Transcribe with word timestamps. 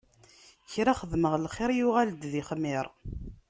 Kra 0.71 0.93
xedmeɣ 0.99 1.33
n 1.37 1.45
lxiṛ, 1.47 1.71
yuɣal-d 1.77 2.21
d 2.31 2.33
ixmiṛ. 2.41 2.85